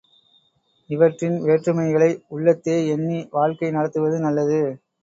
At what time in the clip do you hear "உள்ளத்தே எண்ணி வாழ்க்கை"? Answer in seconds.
2.29-3.71